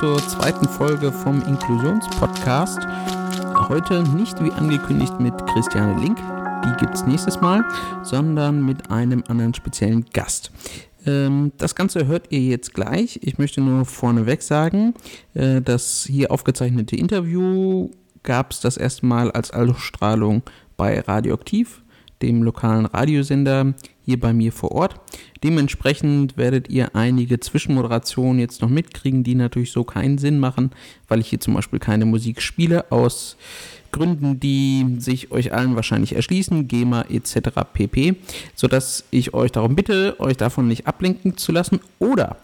[0.00, 2.78] zur zweiten Folge vom Inklusionspodcast.
[3.68, 6.16] Heute nicht wie angekündigt mit Christiane Link,
[6.64, 7.62] die gibt es nächstes Mal,
[8.02, 10.52] sondern mit einem anderen speziellen Gast.
[11.04, 13.20] Ähm, das Ganze hört ihr jetzt gleich.
[13.22, 14.94] Ich möchte nur vorneweg sagen,
[15.34, 17.90] äh, das hier aufgezeichnete Interview
[18.22, 20.42] gab es das erste Mal als Ausstrahlung
[20.78, 21.82] bei Radioaktiv,
[22.22, 23.74] dem lokalen Radiosender
[24.04, 24.96] hier bei mir vor Ort.
[25.42, 30.70] Dementsprechend werdet ihr einige Zwischenmoderationen jetzt noch mitkriegen, die natürlich so keinen Sinn machen,
[31.08, 33.36] weil ich hier zum Beispiel keine Musik spiele, aus
[33.92, 37.50] Gründen, die sich euch allen wahrscheinlich erschließen, GEMA etc.
[37.72, 38.16] pp,
[38.54, 42.36] sodass ich euch darum bitte, euch davon nicht ablenken zu lassen oder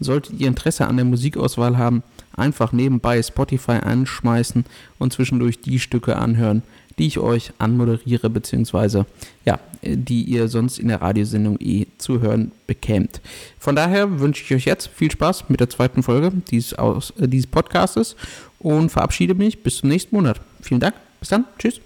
[0.00, 2.02] solltet ihr Interesse an der Musikauswahl haben,
[2.36, 4.64] einfach nebenbei Spotify anschmeißen
[4.98, 6.62] und zwischendurch die Stücke anhören,
[6.98, 9.06] die ich euch anmoderiere, beziehungsweise
[9.44, 13.20] ja, die ihr sonst in der Radiosendung eh zu hören bekämt.
[13.58, 17.28] Von daher wünsche ich euch jetzt viel Spaß mit der zweiten Folge dieses, Aus, äh,
[17.28, 18.16] dieses Podcastes
[18.58, 20.40] und verabschiede mich bis zum nächsten Monat.
[20.62, 21.80] Vielen Dank, bis dann, tschüss.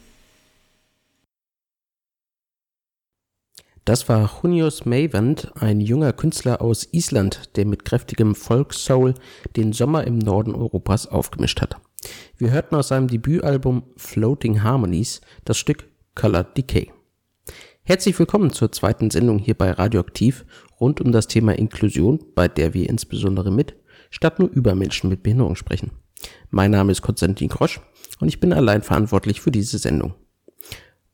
[3.88, 9.14] Das war Junius Mavand, ein junger Künstler aus Island, der mit kräftigem Folk-Soul
[9.56, 11.78] den Sommer im Norden Europas aufgemischt hat.
[12.36, 16.92] Wir hörten aus seinem Debütalbum Floating Harmonies das Stück Colored Decay.
[17.82, 20.44] Herzlich willkommen zur zweiten Sendung hier bei Radioaktiv
[20.80, 23.74] rund um das Thema Inklusion, bei der wir insbesondere mit
[24.10, 25.90] statt nur über Menschen mit Behinderung sprechen.
[26.50, 27.80] Mein Name ist Konstantin Krosch
[28.20, 30.14] und ich bin allein verantwortlich für diese Sendung.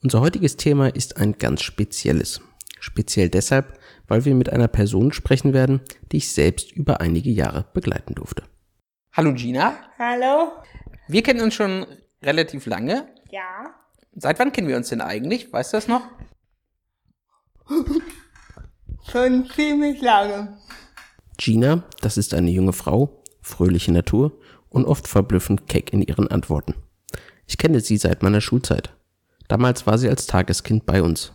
[0.02, 2.40] Unser heutiges Thema ist ein ganz spezielles.
[2.78, 5.80] Speziell deshalb, weil wir mit einer Person sprechen werden,
[6.12, 8.42] die ich selbst über einige Jahre begleiten durfte.
[9.16, 9.76] Hallo Gina.
[9.96, 10.54] Hallo.
[11.06, 11.86] Wir kennen uns schon
[12.20, 13.06] relativ lange.
[13.30, 13.72] Ja.
[14.16, 15.52] Seit wann kennen wir uns denn eigentlich?
[15.52, 16.02] Weißt du das noch?
[19.08, 20.58] Schon ziemlich lange.
[21.36, 24.36] Gina, das ist eine junge Frau, fröhliche Natur
[24.68, 26.74] und oft verblüffend keck in ihren Antworten.
[27.46, 28.96] Ich kenne sie seit meiner Schulzeit.
[29.46, 31.34] Damals war sie als Tageskind bei uns.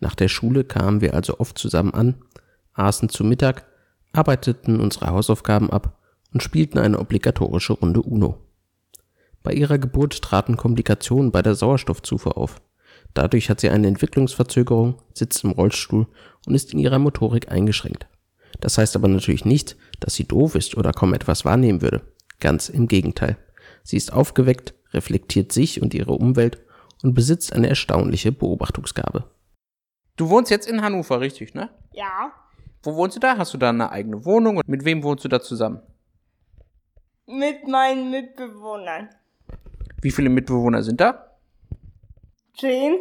[0.00, 2.22] Nach der Schule kamen wir also oft zusammen an,
[2.74, 3.66] aßen zu Mittag,
[4.12, 5.96] arbeiteten unsere Hausaufgaben ab
[6.36, 8.36] und spielten eine obligatorische Runde Uno.
[9.42, 12.60] Bei ihrer Geburt traten Komplikationen bei der Sauerstoffzufuhr auf.
[13.14, 16.06] Dadurch hat sie eine Entwicklungsverzögerung, sitzt im Rollstuhl
[16.46, 18.06] und ist in ihrer Motorik eingeschränkt.
[18.60, 22.02] Das heißt aber natürlich nicht, dass sie doof ist oder kaum etwas wahrnehmen würde.
[22.38, 23.38] Ganz im Gegenteil.
[23.82, 26.60] Sie ist aufgeweckt, reflektiert sich und ihre Umwelt
[27.02, 29.24] und besitzt eine erstaunliche Beobachtungsgabe.
[30.16, 31.70] Du wohnst jetzt in Hannover, richtig, ne?
[31.94, 32.30] Ja.
[32.82, 33.38] Wo wohnst du da?
[33.38, 34.58] Hast du da eine eigene Wohnung?
[34.58, 35.80] Und mit wem wohnst du da zusammen?
[37.26, 39.08] Mit meinen Mitbewohnern.
[40.00, 41.36] Wie viele Mitbewohner sind da?
[42.56, 43.00] Zehn.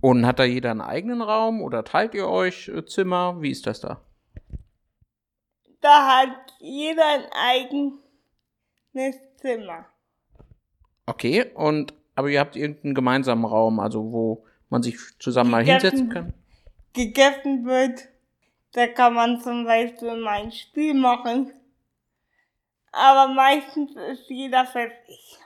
[0.00, 3.40] Und hat da jeder einen eigenen Raum oder teilt ihr euch äh, Zimmer?
[3.40, 4.00] Wie ist das da?
[5.80, 9.86] Da hat jeder ein eigenes Zimmer.
[11.06, 15.90] Okay, und aber ihr habt irgendeinen gemeinsamen Raum, also wo man sich zusammen mal Gegessen-
[15.90, 16.34] hinsetzen kann?
[16.94, 18.08] Gegessen wird,
[18.72, 21.52] da kann man zum Beispiel mal ein Spiel machen.
[22.98, 25.38] Aber meistens ist jeder für sich.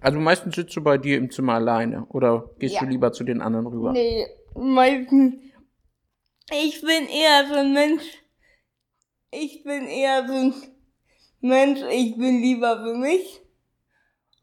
[0.00, 2.80] Also meistens sitzt du bei dir im Zimmer alleine oder gehst Ja.
[2.82, 3.92] du lieber zu den anderen rüber?
[3.92, 5.34] Nee, meistens.
[6.50, 8.04] Ich bin eher so ein Mensch.
[9.30, 10.54] Ich bin eher so ein
[11.40, 13.40] Mensch, ich bin lieber für mich.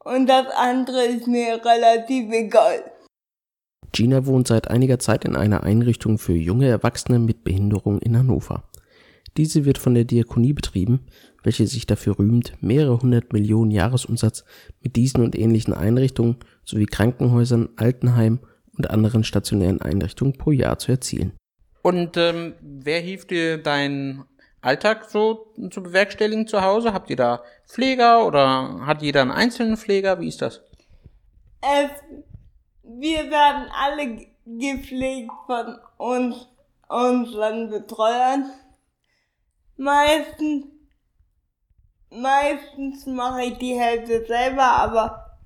[0.04, 2.92] Und das andere ist mir relativ egal.
[3.92, 8.70] Gina wohnt seit einiger Zeit in einer Einrichtung für junge Erwachsene mit Behinderung in Hannover.
[9.38, 11.08] Diese wird von der Diakonie betrieben,
[11.44, 14.46] welche sich dafür rühmt, mehrere hundert Millionen Jahresumsatz
[14.82, 18.40] mit diesen und ähnlichen Einrichtungen sowie Krankenhäusern, Altenheimen
[18.78, 21.34] und anderen stationären Einrichtungen pro Jahr zu erzielen.
[21.82, 24.26] Und ähm, wer hilft dir deinen
[24.62, 26.94] Alltag so zu bewerkstelligen zu Hause?
[26.94, 30.20] Habt ihr da Pfleger oder hat jeder einen einzelnen Pfleger?
[30.20, 30.64] Wie ist das?
[31.62, 31.92] Es,
[32.84, 36.48] wir werden alle gepflegt von uns,
[36.88, 38.50] unseren Betreuern.
[39.78, 40.66] Meistens,
[42.10, 45.38] meistens mache ich die Hälfte selber, aber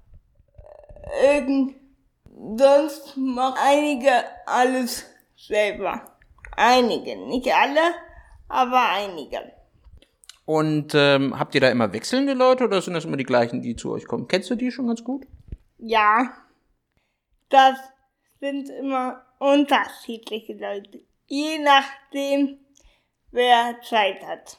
[1.22, 1.76] äh, irgend,
[2.58, 4.12] sonst machen einige
[4.46, 5.06] alles
[5.36, 6.18] selber.
[6.56, 7.94] Einige, nicht alle,
[8.48, 9.54] aber einige.
[10.46, 13.76] Und ähm, habt ihr da immer wechselnde Leute oder sind das immer die gleichen, die
[13.76, 14.28] zu euch kommen?
[14.28, 15.28] Kennst du die schon ganz gut?
[15.78, 16.34] Ja,
[17.50, 17.78] das
[18.40, 21.02] sind immer unterschiedliche Leute.
[21.28, 22.58] Je nachdem,
[23.32, 24.58] wer Zeit hat.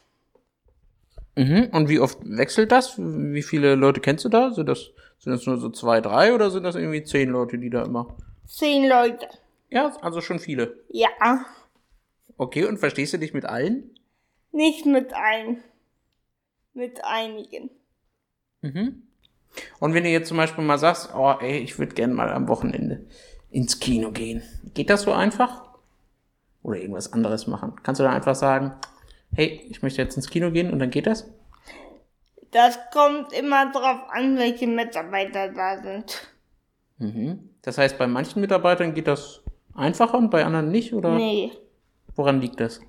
[1.36, 1.70] Mhm.
[1.72, 2.94] Und wie oft wechselt das?
[2.98, 4.50] Wie viele Leute kennst du da?
[4.52, 7.70] Sind das, sind das nur so zwei, drei oder sind das irgendwie zehn Leute, die
[7.70, 8.16] da immer?
[8.46, 9.28] Zehn Leute.
[9.70, 10.80] Ja, also schon viele.
[10.88, 11.08] Ja,
[12.36, 13.94] Okay, und verstehst du dich mit allen?
[14.52, 15.62] nicht mit allen.
[16.72, 17.70] mit einigen.
[18.62, 19.02] Mhm.
[19.78, 22.48] Und wenn du jetzt zum Beispiel mal sagst, oh ey, ich würde gerne mal am
[22.48, 23.06] Wochenende
[23.50, 24.42] ins Kino gehen.
[24.74, 25.69] Geht das so einfach?
[26.62, 27.74] Oder irgendwas anderes machen?
[27.82, 28.74] Kannst du dann einfach sagen,
[29.32, 31.30] hey, ich möchte jetzt ins Kino gehen und dann geht das?
[32.50, 36.28] Das kommt immer drauf an, welche Mitarbeiter da sind.
[36.98, 37.50] Mhm.
[37.62, 39.42] Das heißt, bei manchen Mitarbeitern geht das
[39.74, 41.14] einfacher und bei anderen nicht, oder?
[41.14, 41.52] Nee.
[42.16, 42.80] Woran liegt das?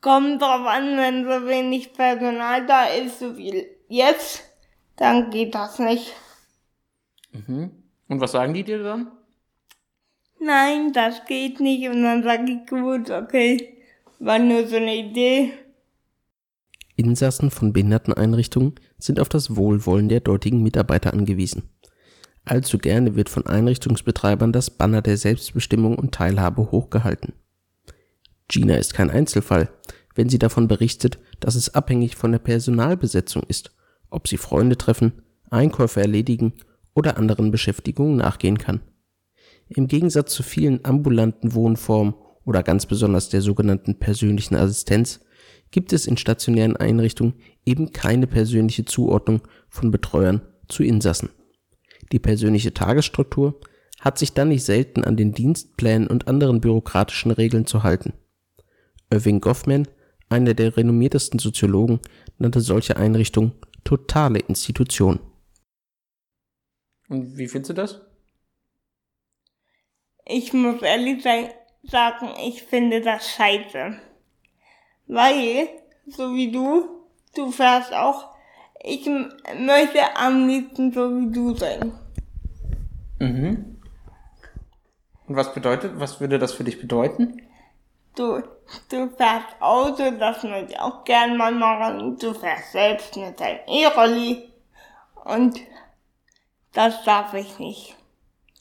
[0.00, 4.44] Kommt drauf an, wenn so wenig Personal da ist, so wie jetzt,
[4.96, 6.14] dann geht das nicht.
[7.32, 7.70] Mhm.
[8.08, 9.12] Und was sagen die dir dann?
[10.40, 11.88] Nein, das geht nicht.
[11.88, 13.76] Und dann sage ich, gut, okay,
[14.18, 15.52] war nur so eine Idee.
[16.96, 21.62] Insassen von Behinderteneinrichtungen sind auf das Wohlwollen der dortigen Mitarbeiter angewiesen.
[22.44, 27.34] Allzu gerne wird von Einrichtungsbetreibern das Banner der Selbstbestimmung und Teilhabe hochgehalten.
[28.48, 29.70] Gina ist kein Einzelfall,
[30.14, 33.74] wenn sie davon berichtet, dass es abhängig von der Personalbesetzung ist,
[34.08, 36.54] ob sie Freunde treffen, Einkäufe erledigen
[36.94, 38.80] oder anderen Beschäftigungen nachgehen kann.
[39.72, 42.14] Im Gegensatz zu vielen ambulanten Wohnformen
[42.44, 45.20] oder ganz besonders der sogenannten persönlichen Assistenz
[45.70, 47.34] gibt es in stationären Einrichtungen
[47.64, 51.30] eben keine persönliche Zuordnung von Betreuern zu Insassen.
[52.10, 53.60] Die persönliche Tagesstruktur
[54.00, 58.14] hat sich dann nicht selten an den Dienstplänen und anderen bürokratischen Regeln zu halten.
[59.12, 59.86] Irving Goffman,
[60.28, 62.00] einer der renommiertesten Soziologen,
[62.38, 63.52] nannte solche Einrichtungen
[63.84, 65.20] totale Institution.
[67.08, 68.09] Und wie findest du das?
[70.32, 71.24] Ich muss ehrlich
[71.82, 73.98] sagen, ich finde das scheiße.
[75.08, 75.68] Weil,
[76.06, 76.84] so wie du,
[77.34, 78.28] du fährst auch,
[78.82, 81.92] ich möchte am liebsten so wie du sein.
[83.18, 83.80] Mhm.
[85.26, 87.42] Und was bedeutet, was würde das für dich bedeuten?
[88.14, 88.42] Du,
[88.88, 92.16] du fährst Auto, das möchte ich auch gern mal machen.
[92.18, 94.48] Du fährst selbst mit deinem E-Rolli.
[95.24, 95.60] Und
[96.72, 97.96] das darf ich nicht.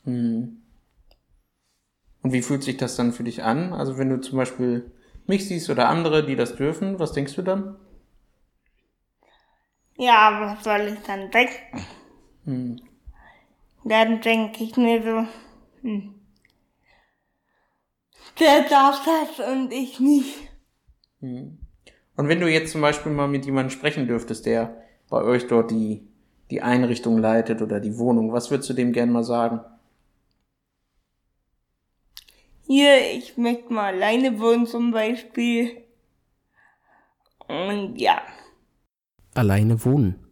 [0.04, 0.59] Mhm.
[2.22, 3.74] Und wie fühlt sich das dann für dich an?
[3.74, 4.92] Also wenn du zum Beispiel
[5.26, 7.76] mich siehst oder andere, die das dürfen, was denkst du dann?
[9.96, 11.86] Ja, was soll ich dann denken?
[12.46, 12.82] Hm.
[13.84, 15.28] Dann denke ich mir so,
[15.82, 16.16] hm,
[18.40, 20.38] der darf das und ich nicht.
[21.20, 21.58] Hm.
[22.16, 25.72] Und wenn du jetzt zum Beispiel mal mit jemandem sprechen dürftest, der bei euch dort
[25.72, 26.08] die,
[26.50, 29.62] die Einrichtung leitet oder die Wohnung, was würdest du dem gerne mal sagen?
[32.72, 35.72] Hier, ich möchte mal alleine wohnen zum Beispiel.
[37.48, 38.22] Und ja.
[39.34, 40.28] Alleine wohnen.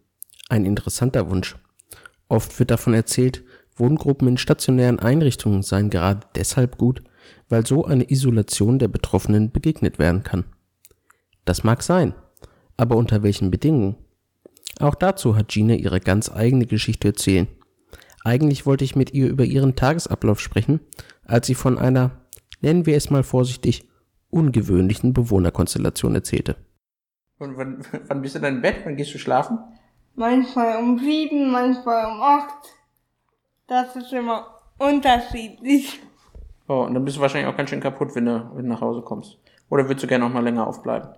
[0.48, 1.56] Ein interessanter Wunsch.
[2.30, 3.44] Oft wird davon erzählt,
[3.76, 7.02] Wohngruppen in stationären Einrichtungen seien gerade deshalb gut,
[7.50, 10.46] weil so eine Isolation der Betroffenen begegnet werden kann.
[11.44, 12.14] Das mag sein,
[12.76, 13.96] aber unter welchen Bedingungen?
[14.80, 17.48] Auch dazu hat Gina ihre ganz eigene Geschichte erzählen.
[18.24, 20.82] Eigentlich wollte ich mit ihr über ihren Tagesablauf sprechen,
[21.24, 22.27] als sie von einer
[22.62, 23.88] nennen wir es mal vorsichtig,
[24.30, 26.56] ungewöhnlichen Bewohnerkonstellation erzählte.
[27.40, 28.82] Und wann, wann bist du dann im Bett?
[28.84, 29.60] Wann gehst du schlafen?
[30.16, 32.74] Manchmal um sieben, manchmal um acht.
[33.68, 34.48] Das ist immer
[34.78, 36.00] unterschiedlich.
[36.68, 38.82] Oh, und dann bist du wahrscheinlich auch ganz schön kaputt, wenn du, wenn du nach
[38.82, 39.38] Hause kommst.
[39.70, 41.10] Oder würdest du gerne noch mal länger aufbleiben?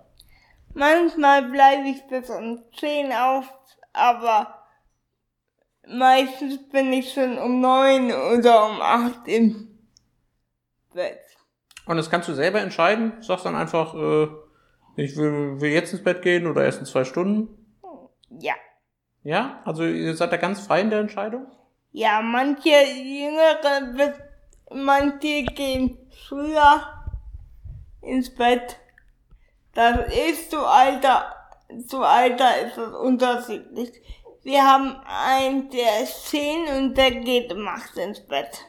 [0.74, 3.52] Manchmal bleibe ich bis um zehn auf,
[3.92, 4.64] aber
[5.88, 9.78] meistens bin ich schon um neun oder um acht im
[10.94, 11.20] Bett.
[11.86, 13.14] Und das kannst du selber entscheiden.
[13.20, 14.28] Sagst dann einfach, äh,
[14.96, 17.48] ich will, will jetzt ins Bett gehen oder erst in zwei Stunden.
[18.30, 18.54] Ja.
[19.22, 19.60] Ja?
[19.64, 21.46] Also ihr seid da ganz frei in der Entscheidung?
[21.92, 24.14] Ja, manche Jüngere,
[24.70, 26.82] manche gehen früher
[28.02, 28.78] ins Bett.
[29.74, 31.34] Das ist zu Alter,
[31.86, 33.92] zu Alter ist es unterschiedlich.
[34.42, 38.66] Wir haben einen, der ist zehn und der geht um acht ins Bett.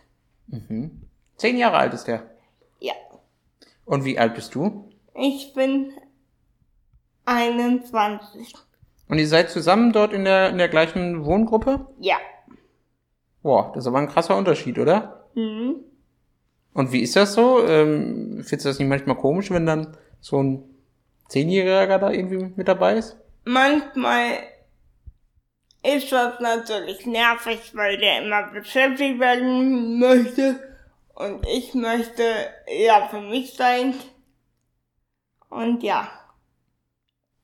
[0.47, 1.07] Mhm.
[1.37, 2.29] Zehn Jahre alt ist der?
[3.91, 4.89] Und wie alt bist du?
[5.13, 5.91] Ich bin
[7.25, 8.53] 21.
[9.09, 11.87] Und ihr seid zusammen dort in der, in der gleichen Wohngruppe?
[11.99, 12.15] Ja.
[13.43, 15.27] Boah, das ist aber ein krasser Unterschied, oder?
[15.35, 15.83] Mhm.
[16.73, 17.67] Und wie ist das so?
[17.67, 20.63] Ähm, findest du das nicht manchmal komisch, wenn dann so ein
[21.27, 23.17] Zehnjähriger da irgendwie mit dabei ist?
[23.43, 24.37] Manchmal
[25.83, 30.70] ist das natürlich nervig, weil der immer beschäftigt werden möchte.
[31.21, 32.23] Und ich möchte
[32.65, 33.93] eher für mich sein.
[35.49, 36.09] Und ja.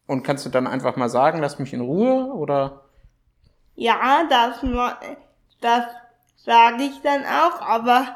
[0.07, 2.85] Und kannst du dann einfach mal sagen, lass mich in Ruhe, oder?
[3.75, 4.61] Ja, das,
[5.61, 5.85] das
[6.37, 8.15] sage ich dann auch, aber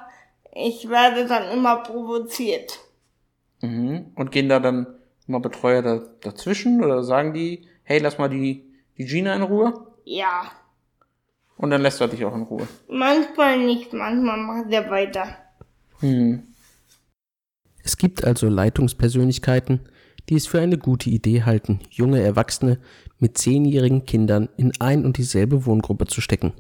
[0.52, 2.80] ich werde dann immer provoziert.
[3.62, 4.14] Mhm.
[4.16, 4.88] Und gehen da dann
[5.28, 9.88] mal Betreuer da, dazwischen oder sagen die, hey, lass mal die, die Gina in Ruhe?
[10.06, 10.52] Ja.
[11.58, 12.68] Und dann lässt er dich auch in Ruhe.
[12.88, 15.41] Manchmal nicht, manchmal macht er weiter.
[16.02, 16.44] Hm.
[17.84, 19.80] Es gibt also Leitungspersönlichkeiten,
[20.30, 22.80] die es für eine gute Idee halten, junge Erwachsene
[23.20, 26.54] mit zehnjährigen Kindern in ein und dieselbe Wohngruppe zu stecken.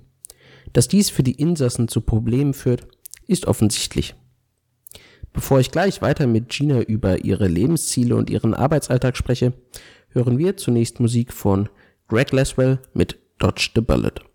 [0.74, 2.88] Dass dies für die Insassen zu Problemen führt,
[3.28, 4.16] ist offensichtlich.
[5.34, 9.54] Bevor ich gleich weiter mit Gina über ihre Lebensziele und ihren Arbeitsalltag spreche,
[10.10, 11.70] hören wir zunächst Musik von
[12.08, 14.31] Greg Laswell mit Dodge the Bullet.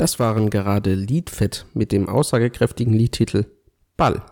[0.00, 3.44] Das waren gerade Liedfett mit dem aussagekräftigen Liedtitel
[3.98, 4.22] Ball.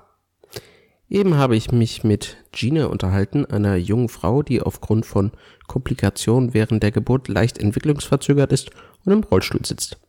[1.10, 5.30] Eben habe ich mich mit Gina unterhalten, einer jungen Frau, die aufgrund von
[5.66, 8.70] Komplikationen während der Geburt leicht entwicklungsverzögert ist
[9.04, 10.00] und im Rollstuhl sitzt.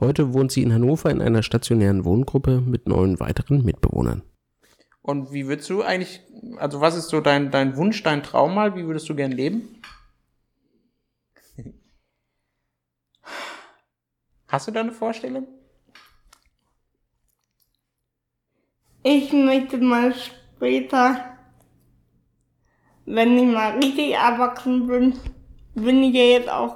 [0.00, 4.22] Heute wohnt sie in Hannover in einer stationären Wohngruppe mit neun weiteren Mitbewohnern.
[5.02, 6.22] Und wie würdest du eigentlich,
[6.56, 8.74] also was ist so dein, dein Wunsch, dein Traum mal?
[8.76, 9.78] Wie würdest du gern leben?
[14.56, 15.46] Hast du da eine Vorstellung?
[19.02, 21.36] Ich möchte mal später,
[23.04, 25.12] wenn ich mal richtig erwachsen bin,
[25.74, 26.74] bin ich ja jetzt auch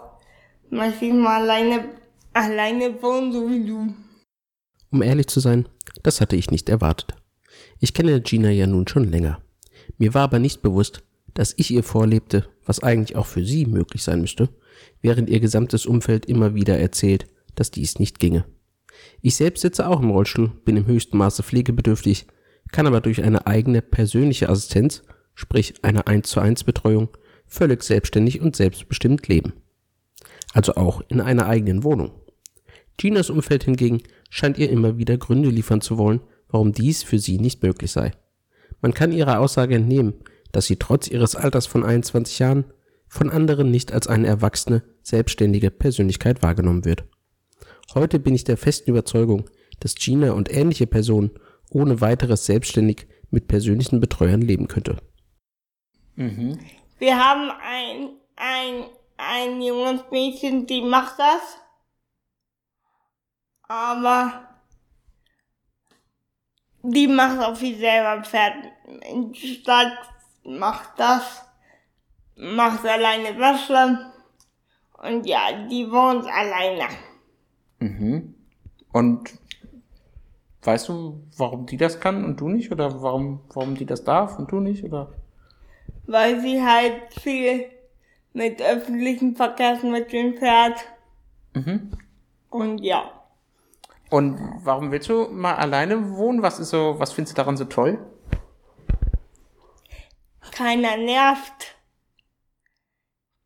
[0.69, 1.89] manchmal alleine,
[2.35, 3.95] alleine wohnen, so wie du.
[4.91, 5.67] Um ehrlich zu sein,
[6.03, 7.15] das hatte ich nicht erwartet.
[7.79, 9.41] Ich kenne Gina ja nun schon länger.
[9.97, 14.03] Mir war aber nicht bewusst, dass ich ihr vorlebte, was eigentlich auch für sie möglich
[14.03, 14.51] sein müsste,
[15.01, 18.45] während ihr gesamtes Umfeld immer wieder erzählt, dass dies nicht ginge.
[19.23, 22.27] Ich selbst sitze auch im Rollstuhl, bin im höchsten Maße pflegebedürftig,
[22.73, 25.03] kann aber durch eine eigene persönliche Assistenz,
[25.35, 27.09] sprich eine 1 zu 1 Betreuung,
[27.47, 29.55] völlig selbstständig und selbstbestimmt leben.
[30.53, 32.13] Also auch in einer eigenen Wohnung.
[32.97, 37.39] Ginas Umfeld hingegen scheint ihr immer wieder Gründe liefern zu wollen, warum dies für sie
[37.39, 38.13] nicht möglich sei.
[38.81, 40.15] Man kann ihrer Aussage entnehmen,
[40.53, 42.65] dass sie trotz ihres Alters von 21 Jahren
[43.09, 47.05] von anderen nicht als eine erwachsene, selbstständige Persönlichkeit wahrgenommen wird.
[47.95, 51.33] Heute bin ich der festen Überzeugung, dass Gina und ähnliche Personen
[51.71, 54.99] ohne weiteres selbstständig mit persönlichen Betreuern leben könnte.
[56.15, 56.59] Mhm.
[56.99, 58.85] Wir haben ein, ein,
[59.17, 61.59] ein junges Mädchen, die macht das.
[63.63, 64.49] Aber
[66.83, 68.23] die macht auch viel selber.
[69.09, 69.99] In der Stadt
[70.45, 71.43] macht das,
[72.37, 74.13] macht alleine Wäsche.
[75.03, 76.89] Und ja, die wohnt alleine.
[77.81, 78.35] Mhm.
[78.93, 79.39] Und
[80.63, 82.71] weißt du, warum die das kann und du nicht?
[82.71, 84.85] Oder warum, warum die das darf und du nicht?
[84.85, 85.13] Oder?
[86.07, 87.67] Weil sie halt viel
[88.33, 90.85] mit öffentlichen Verkehrsmitteln fährt.
[91.55, 91.91] Mhm.
[92.51, 93.11] Und ja.
[94.11, 96.43] Und warum willst du mal alleine wohnen?
[96.43, 97.99] Was ist so, was findest du daran so toll?
[100.51, 101.77] Keiner nervt.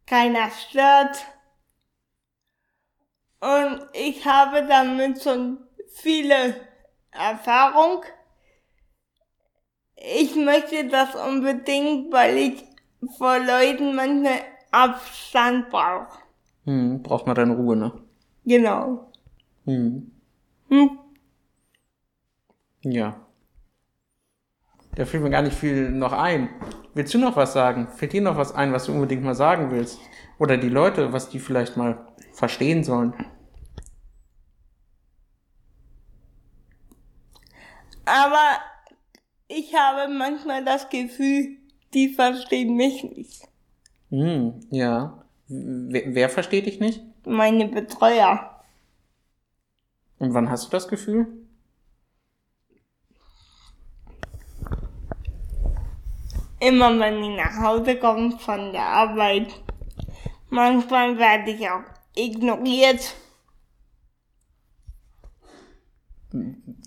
[0.06, 1.26] Keiner stört.
[3.44, 5.58] Und ich habe damit schon
[5.88, 6.54] viele
[7.10, 8.02] Erfahrung.
[9.96, 12.64] Ich möchte das unbedingt, weil ich
[13.18, 16.20] vor Leuten manchmal Abstand brauche.
[16.64, 17.92] Hm, braucht man dann Ruhe, ne?
[18.46, 19.12] Genau.
[19.66, 20.10] Hm.
[20.70, 20.98] Hm.
[22.80, 23.20] Ja.
[24.94, 26.48] Da fällt mir gar nicht viel noch ein.
[26.94, 27.88] Willst du noch was sagen?
[27.88, 29.98] Fällt dir noch was ein, was du unbedingt mal sagen willst?
[30.38, 33.12] Oder die Leute, was die vielleicht mal verstehen sollen?
[38.04, 38.58] Aber
[39.48, 41.58] ich habe manchmal das Gefühl,
[41.92, 43.42] die verstehen mich nicht.
[44.10, 45.24] Hm, ja.
[45.48, 47.02] Wer, wer versteht dich nicht?
[47.26, 48.62] Meine Betreuer.
[50.18, 51.26] Und wann hast du das Gefühl?
[56.60, 59.48] Immer wenn ich nach Hause komme von der Arbeit.
[60.48, 61.82] Manchmal werde ich auch
[62.14, 63.14] ignoriert.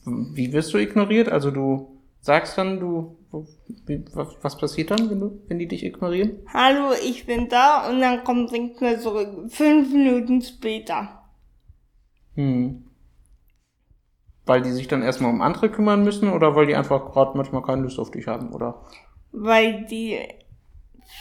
[0.08, 1.30] Wie wirst du ignoriert?
[1.30, 3.18] Also du sagst dann, du,
[3.86, 6.38] wie, was, passiert dann, wenn, du, wenn die dich ignorieren?
[6.54, 9.50] Hallo, ich bin da und dann kommt nichts mehr zurück.
[9.50, 11.24] Fünf Minuten später.
[12.36, 12.86] Hm.
[14.46, 17.64] Weil die sich dann erstmal um andere kümmern müssen oder weil die einfach gerade manchmal
[17.64, 18.82] keine Lust auf dich haben, oder?
[19.34, 20.20] Weil die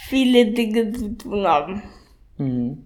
[0.07, 1.83] viele Dinge zu tun haben.
[2.37, 2.85] Hm.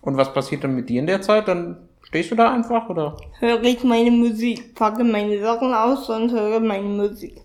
[0.00, 1.48] Und was passiert dann mit dir in der Zeit?
[1.48, 3.16] Dann stehst du da einfach, oder?
[3.40, 7.40] Höre ich meine Musik, packe meine Sachen aus und höre meine Musik.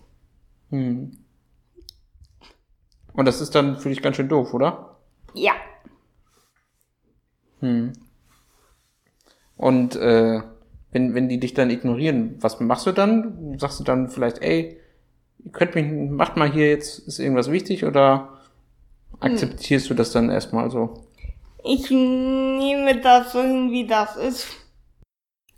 [0.68, 1.10] Hm.
[3.12, 4.96] Und das ist dann für dich ganz schön doof, oder?
[5.34, 5.54] Ja.
[7.58, 7.94] Hm.
[9.56, 10.40] Und äh,
[10.92, 13.58] wenn, wenn die dich dann ignorieren, was machst du dann?
[13.58, 14.78] Sagst du dann vielleicht, ey,
[15.50, 18.38] könnt mich, macht mal hier jetzt, ist irgendwas wichtig oder
[19.18, 21.08] akzeptierst du das dann erstmal so?
[21.64, 24.59] Ich nehme das so hin, wie das ist.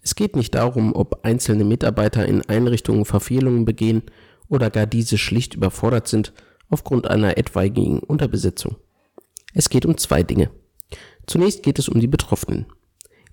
[0.02, 4.02] Es geht nicht darum, ob einzelne Mitarbeiter in Einrichtungen Verfehlungen begehen
[4.48, 6.32] oder gar diese schlicht überfordert sind
[6.68, 8.76] aufgrund einer etwaigen Unterbesetzung.
[9.54, 10.50] Es geht um zwei Dinge.
[11.26, 12.66] Zunächst geht es um die Betroffenen.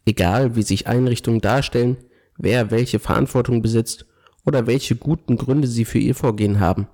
[0.05, 1.97] Egal, wie sich Einrichtungen darstellen,
[2.37, 4.05] wer welche Verantwortung besitzt
[4.45, 6.87] oder welche guten Gründe sie für ihr Vorgehen haben.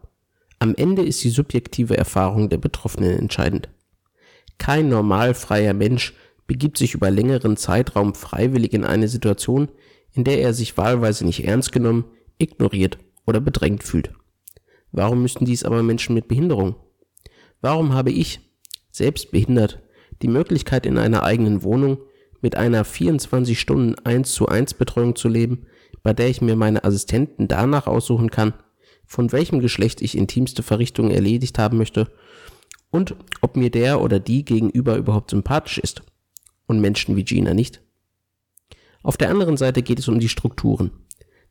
[0.60, 3.70] Am Ende ist die subjektive Erfahrung der Betroffenen entscheidend.
[4.58, 6.13] Kein normalfreier Mensch
[6.48, 9.70] begibt sich über längeren Zeitraum freiwillig in eine Situation,
[10.14, 12.06] in der er sich wahlweise nicht ernst genommen,
[12.38, 14.12] ignoriert oder bedrängt fühlt.
[14.92, 16.75] Warum müssten dies aber Menschen mit Behinderung?
[17.62, 18.40] Warum habe ich,
[18.92, 19.82] selbst behindert,
[20.22, 21.98] die Möglichkeit in einer eigenen Wohnung
[22.42, 25.66] mit einer 24 Stunden 1 zu 1 Betreuung zu leben,
[26.04, 28.54] bei der ich mir meine Assistenten danach aussuchen kann,
[29.06, 32.12] von welchem Geschlecht ich intimste Verrichtungen erledigt haben möchte
[32.92, 36.04] und ob mir der oder die gegenüber überhaupt sympathisch ist
[36.67, 37.81] und Menschen wie Gina nicht.
[39.03, 40.91] Auf der anderen Seite geht es um die Strukturen.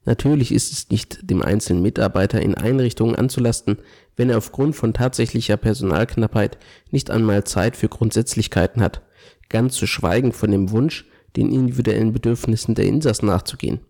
[0.05, 3.79] Natürlich ist es nicht dem einzelnen Mitarbeiter in Einrichtungen anzulasten,
[4.17, 6.59] wenn er aufgrund von tatsächlicher Personalknappheit
[6.91, 9.03] nicht einmal Zeit für Grundsätzlichkeiten hat,
[9.49, 11.07] ganz zu schweigen von dem Wunsch,
[11.37, 13.81] den individuellen Bedürfnissen der Insassen nachzugehen.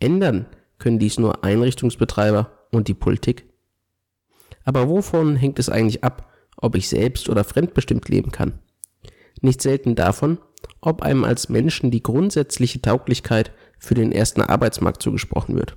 [0.00, 0.46] Ändern
[0.78, 3.44] können dies nur Einrichtungsbetreiber und die Politik.
[4.64, 8.58] Aber wovon hängt es eigentlich ab, ob ich selbst oder fremdbestimmt leben kann?
[9.44, 10.38] Nicht selten davon,
[10.80, 15.76] ob einem als Menschen die grundsätzliche Tauglichkeit für den ersten Arbeitsmarkt zugesprochen wird.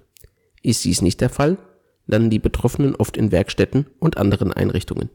[0.63, 1.57] Ist dies nicht der Fall,
[2.05, 5.09] landen die Betroffenen oft in Werkstätten und anderen Einrichtungen.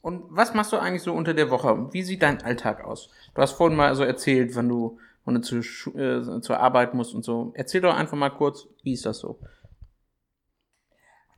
[0.00, 1.92] Und was machst du eigentlich so unter der Woche?
[1.92, 3.10] Wie sieht dein Alltag aus?
[3.34, 5.58] Du hast vorhin mal so erzählt, wenn du, wenn du zu,
[5.98, 7.52] äh, zur Arbeit musst und so.
[7.56, 9.38] Erzähl doch einfach mal kurz, wie ist das so?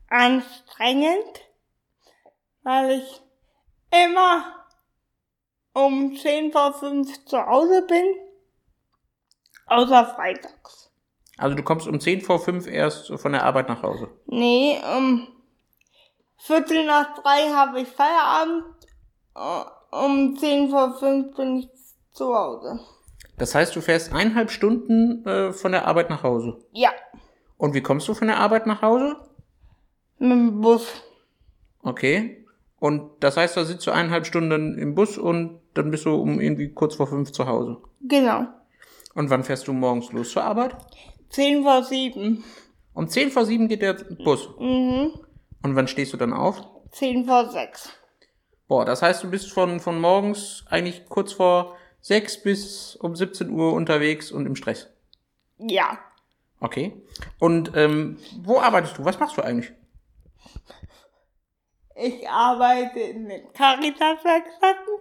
[0.06, 1.40] Anstrengend,
[2.62, 3.22] weil ich
[3.90, 4.61] immer
[5.72, 8.04] um 10 vor 5 zu Hause bin,
[9.66, 10.90] außer freitags.
[11.38, 14.08] Also du kommst um 10 vor 5 erst von der Arbeit nach Hause?
[14.26, 15.28] Nee, um
[16.36, 18.64] Viertel nach drei habe ich Feierabend,
[19.90, 21.68] um 10 vor 5 bin ich
[22.12, 22.80] zu Hause.
[23.38, 26.58] Das heißt, du fährst eineinhalb Stunden äh, von der Arbeit nach Hause?
[26.72, 26.90] Ja.
[27.56, 29.16] Und wie kommst du von der Arbeit nach Hause?
[30.18, 30.86] Mit dem Bus.
[31.82, 32.44] Okay.
[32.78, 36.40] Und das heißt, da sitzt du eineinhalb Stunden im Bus und dann bist du um
[36.40, 37.78] irgendwie kurz vor fünf zu Hause.
[38.00, 38.46] Genau.
[39.14, 40.76] Und wann fährst du morgens los zur Arbeit?
[41.28, 42.44] Zehn vor sieben.
[42.94, 44.48] Um zehn vor sieben geht der Bus.
[44.58, 45.12] Mhm.
[45.62, 46.60] Und wann stehst du dann auf?
[46.90, 47.90] Zehn vor sechs.
[48.68, 53.50] Boah, das heißt, du bist von, von morgens eigentlich kurz vor sechs bis um 17
[53.50, 54.88] Uhr unterwegs und im Stress.
[55.58, 55.98] Ja.
[56.60, 56.92] Okay.
[57.38, 59.04] Und ähm, wo arbeitest du?
[59.04, 59.72] Was machst du eigentlich?
[61.94, 64.94] Ich arbeite in den Caritas-Werkstätten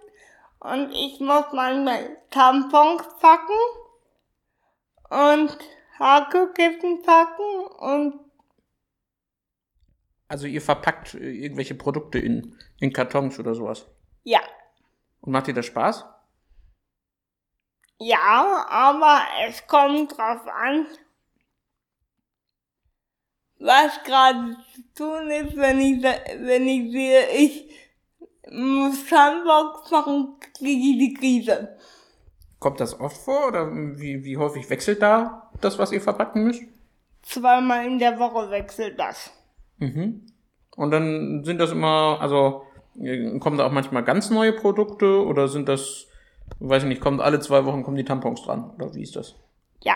[0.62, 3.52] und ich muss manchmal Tampons packen
[5.10, 5.58] und
[5.98, 8.20] Haarkissen packen und
[10.28, 13.86] also ihr verpackt äh, irgendwelche Produkte in, in Kartons oder sowas.
[14.22, 14.40] Ja.
[15.20, 16.06] Und macht dir das Spaß?
[17.98, 20.86] Ja, aber es kommt drauf an,
[23.58, 27.70] was gerade zu tun ist, wenn ich, wenn ich sehe, ich
[28.44, 31.76] Sandbox machen, kriege ich die Krise.
[32.58, 36.62] Kommt das oft vor oder wie, wie häufig wechselt da das, was ihr verpacken müsst?
[37.22, 39.30] Zweimal in der Woche wechselt das.
[39.78, 40.26] Mhm.
[40.76, 42.62] Und dann sind das immer, also
[43.40, 46.06] kommen da auch manchmal ganz neue Produkte oder sind das,
[46.58, 49.36] weiß ich nicht, kommt alle zwei Wochen kommen die Tampons dran oder wie ist das?
[49.82, 49.94] Ja.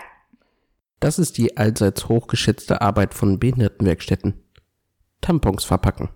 [1.01, 4.43] Das ist die allseits hochgeschätzte Arbeit von Behindertenwerkstätten.
[5.21, 6.11] Tampons verpacken.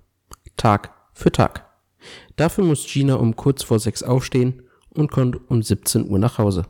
[0.56, 1.69] Tag für Tag.
[2.36, 6.66] Dafür muss Gina um kurz vor sechs aufstehen und kommt um 17 Uhr nach Hause.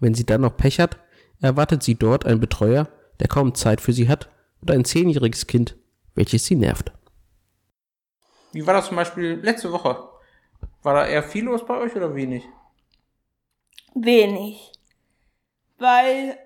[0.00, 0.98] Wenn sie dann noch Pech hat,
[1.40, 2.88] erwartet sie dort ein Betreuer,
[3.20, 4.28] der kaum Zeit für sie hat,
[4.60, 5.76] und ein zehnjähriges Kind,
[6.14, 6.92] welches sie nervt.
[8.52, 10.08] Wie war das zum Beispiel letzte Woche?
[10.82, 12.44] War da eher viel los bei euch oder wenig?
[13.94, 14.72] Wenig.
[15.78, 16.38] Weil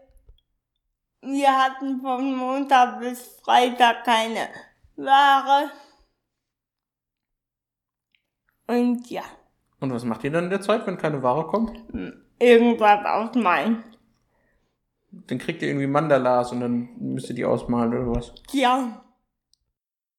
[1.23, 4.49] wir hatten von Montag bis Freitag keine
[4.97, 5.71] Ware.
[8.67, 9.23] Und ja.
[9.81, 11.73] Und was macht ihr dann in der Zeit, wenn keine Ware kommt?
[12.39, 13.83] Irgendwas ausmalen.
[15.11, 18.35] Dann kriegt ihr irgendwie Mandalas und dann müsst ihr die ausmalen oder was?
[18.53, 19.05] Ja.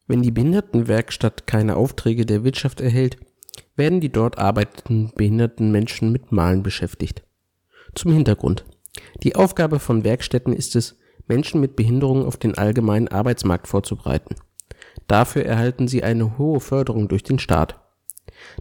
[0.08, 3.18] Wenn die Behindertenwerkstatt keine Aufträge der Wirtschaft erhält,
[3.76, 7.24] werden die dort arbeitenden behinderten Menschen mit Malen beschäftigt.
[7.96, 8.66] Zum Hintergrund.
[9.24, 14.36] Die Aufgabe von Werkstätten ist es, Menschen mit Behinderungen auf den allgemeinen Arbeitsmarkt vorzubereiten.
[15.08, 17.80] Dafür erhalten sie eine hohe Förderung durch den Staat.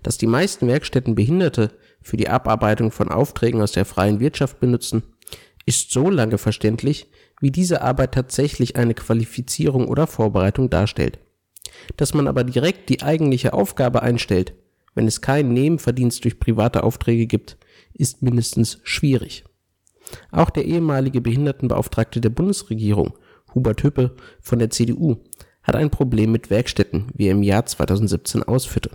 [0.02, 1.70] Dass die meisten Werkstätten Behinderte
[2.00, 5.02] für die Abarbeitung von Aufträgen aus der freien Wirtschaft benutzen,
[5.66, 7.08] ist so lange verständlich,
[7.40, 11.18] wie diese Arbeit tatsächlich eine Qualifizierung oder Vorbereitung darstellt.
[11.96, 14.54] Dass man aber direkt die eigentliche Aufgabe einstellt,
[14.94, 17.56] wenn es keinen Nebenverdienst durch private Aufträge gibt,
[17.94, 19.44] ist mindestens schwierig.
[20.30, 23.14] Auch der ehemalige Behindertenbeauftragte der Bundesregierung,
[23.54, 25.16] Hubert Hüppe von der CDU,
[25.62, 28.90] hat ein Problem mit Werkstätten, wie er im Jahr 2017 ausführte.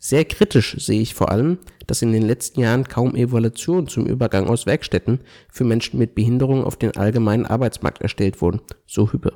[0.00, 4.46] Sehr kritisch sehe ich vor allem, dass in den letzten Jahren kaum Evaluationen zum Übergang
[4.46, 9.34] aus Werkstätten für Menschen mit Behinderung auf den allgemeinen Arbeitsmarkt erstellt wurden, so Hüppe.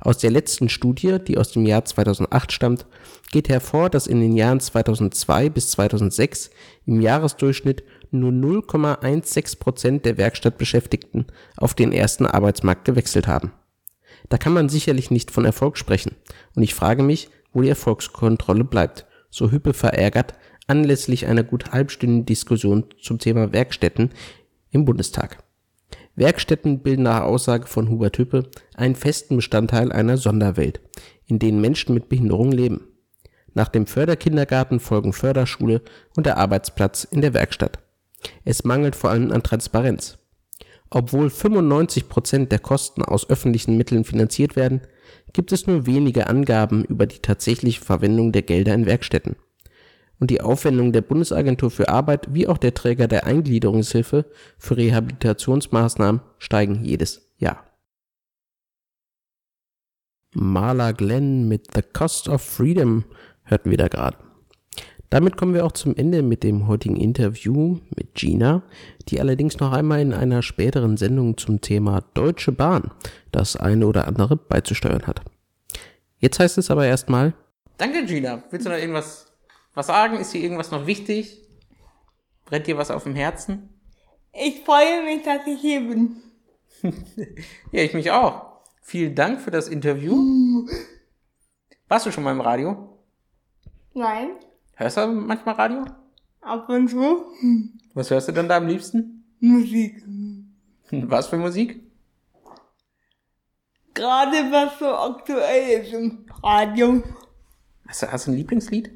[0.00, 2.86] Aus der letzten Studie, die aus dem Jahr 2008 stammt,
[3.30, 6.50] geht hervor, dass in den Jahren 2002 bis 2006
[6.84, 13.52] im Jahresdurchschnitt nur 0,16 Prozent der Werkstattbeschäftigten auf den ersten Arbeitsmarkt gewechselt haben.
[14.28, 16.16] Da kann man sicherlich nicht von Erfolg sprechen,
[16.54, 20.34] und ich frage mich, wo die Erfolgskontrolle bleibt so Hüppe verärgert,
[20.66, 24.10] anlässlich einer gut halbstündigen Diskussion zum Thema Werkstätten
[24.70, 25.42] im Bundestag.
[26.14, 30.80] Werkstätten bilden nach Aussage von Hubert Hüppe einen festen Bestandteil einer Sonderwelt,
[31.26, 32.88] in denen Menschen mit Behinderung leben.
[33.54, 35.82] Nach dem Förderkindergarten folgen Förderschule
[36.16, 37.78] und der Arbeitsplatz in der Werkstatt.
[38.44, 40.18] Es mangelt vor allem an Transparenz.
[40.90, 44.80] Obwohl 95 Prozent der Kosten aus öffentlichen Mitteln finanziert werden,
[45.32, 49.36] gibt es nur wenige Angaben über die tatsächliche Verwendung der Gelder in Werkstätten.
[50.20, 54.24] Und die Aufwendungen der Bundesagentur für Arbeit wie auch der Träger der Eingliederungshilfe
[54.58, 57.64] für Rehabilitationsmaßnahmen steigen jedes Jahr.
[60.34, 63.04] Marla Glenn mit The Cost of Freedom
[63.44, 64.27] hörten wir da gerade.
[65.10, 68.62] Damit kommen wir auch zum Ende mit dem heutigen Interview mit Gina,
[69.08, 72.90] die allerdings noch einmal in einer späteren Sendung zum Thema Deutsche Bahn
[73.32, 75.22] das eine oder andere beizusteuern hat.
[76.18, 77.32] Jetzt heißt es aber erstmal.
[77.78, 78.42] Danke, Gina.
[78.50, 79.32] Willst du noch irgendwas
[79.74, 80.18] was sagen?
[80.18, 81.40] Ist dir irgendwas noch wichtig?
[82.44, 83.68] Brennt dir was auf dem Herzen?
[84.32, 86.16] Ich freue mich, dass ich hier bin.
[87.72, 88.46] ja, ich mich auch.
[88.82, 90.66] Vielen Dank für das Interview.
[91.88, 92.98] Warst du schon mal im Radio?
[93.94, 94.30] Nein.
[94.78, 95.84] Hörst du manchmal Radio?
[96.40, 97.24] Ab und zu.
[97.94, 99.24] Was hörst du denn da am liebsten?
[99.40, 100.04] Musik.
[100.92, 101.82] Was für Musik?
[103.92, 107.02] Gerade was so aktuell ist im Radio.
[107.88, 108.92] Hast du, hast du ein Lieblingslied?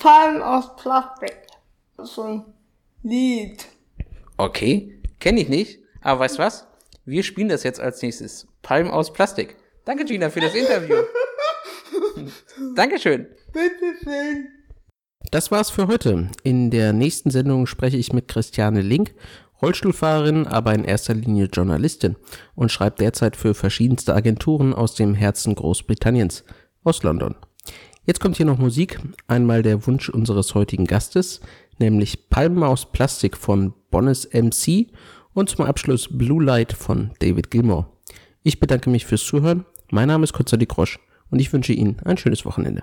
[0.00, 1.36] Palm aus Plastik.
[1.98, 2.54] Das ist so ein
[3.02, 3.66] Lied.
[4.38, 5.80] Okay, kenne ich nicht.
[6.00, 6.66] Aber weißt du was?
[7.04, 8.48] Wir spielen das jetzt als nächstes.
[8.62, 9.58] Palm aus Plastik.
[9.84, 10.96] Danke, Gina, für das Interview.
[12.74, 13.26] Dankeschön.
[13.52, 14.48] Bitteschön.
[15.30, 16.28] Das war's für heute.
[16.42, 19.14] In der nächsten Sendung spreche ich mit Christiane Link,
[19.62, 22.16] Rollstuhlfahrerin, aber in erster Linie Journalistin
[22.54, 26.44] und schreibt derzeit für verschiedenste Agenturen aus dem Herzen Großbritanniens,
[26.82, 27.36] aus London.
[28.06, 28.98] Jetzt kommt hier noch Musik.
[29.28, 31.40] Einmal der Wunsch unseres heutigen Gastes,
[31.78, 34.88] nämlich Palmen aus Plastik von Bonnes MC
[35.34, 37.86] und zum Abschluss Blue Light von David Gilmore.
[38.42, 39.66] Ich bedanke mich fürs Zuhören.
[39.90, 40.98] Mein Name ist Konstantin Grosch
[41.30, 42.82] und ich wünsche Ihnen ein schönes Wochenende.